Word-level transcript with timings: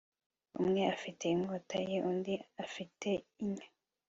Umwe 0.59 0.81
afite 0.95 1.23
inkota 1.35 1.77
ye 1.89 1.97
undi 2.09 2.33
afite 2.63 3.09
inyo 3.41 3.67